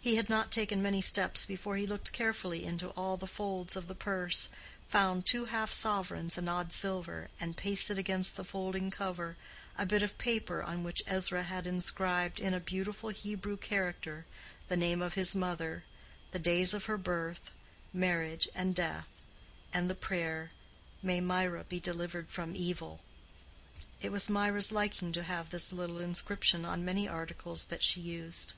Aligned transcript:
He 0.00 0.16
had 0.16 0.28
not 0.28 0.50
taken 0.50 0.82
many 0.82 1.00
steps 1.00 1.44
before 1.44 1.76
he 1.76 1.86
looked 1.86 2.10
carefully 2.10 2.64
into 2.64 2.88
all 2.96 3.16
the 3.16 3.28
folds 3.28 3.76
of 3.76 3.86
the 3.86 3.94
purse, 3.94 4.48
found 4.88 5.24
two 5.24 5.44
half 5.44 5.70
sovereigns 5.72 6.36
and 6.36 6.50
odd 6.50 6.72
silver, 6.72 7.30
and, 7.38 7.56
pasted 7.56 7.96
against 7.96 8.34
the 8.36 8.42
folding 8.42 8.90
cover, 8.90 9.36
a 9.78 9.86
bit 9.86 10.02
of 10.02 10.18
paper 10.18 10.64
on 10.64 10.82
which 10.82 11.04
Ezra 11.06 11.44
had 11.44 11.64
inscribed, 11.68 12.40
in 12.40 12.52
a 12.54 12.58
beautiful 12.58 13.10
Hebrew 13.10 13.56
character, 13.56 14.26
the 14.66 14.76
name 14.76 15.00
of 15.00 15.14
his 15.14 15.36
mother, 15.36 15.84
the 16.32 16.40
days 16.40 16.74
of 16.74 16.86
her 16.86 16.98
birth, 16.98 17.52
marriage, 17.92 18.48
and 18.56 18.74
death, 18.74 19.06
and 19.72 19.88
the 19.88 19.94
prayer, 19.94 20.50
"May 21.04 21.20
Mirah 21.20 21.62
be 21.68 21.78
delivered 21.78 22.30
from 22.30 22.56
evil." 22.56 22.98
It 24.00 24.10
was 24.10 24.28
Mirah's 24.28 24.72
liking 24.72 25.12
to 25.12 25.22
have 25.22 25.50
this 25.50 25.72
little 25.72 26.00
inscription 26.00 26.64
on 26.64 26.84
many 26.84 27.06
articles 27.06 27.66
that 27.66 27.84
she 27.84 28.00
used. 28.00 28.54